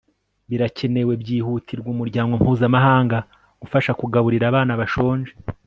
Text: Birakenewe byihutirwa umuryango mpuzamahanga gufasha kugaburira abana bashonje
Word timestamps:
Birakenewe 0.49 1.13
byihutirwa 1.21 1.87
umuryango 1.95 2.33
mpuzamahanga 2.41 3.17
gufasha 3.61 3.91
kugaburira 3.99 4.45
abana 4.51 4.73
bashonje 4.81 5.31